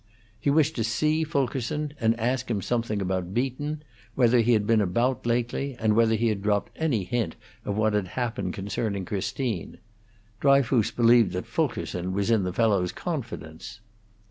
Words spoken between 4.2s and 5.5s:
he had been about